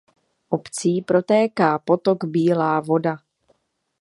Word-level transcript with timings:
Obcí 0.49 1.01
protéká 1.01 1.79
potok 1.79 2.25
Bílá 2.25 2.79
voda. 2.79 3.17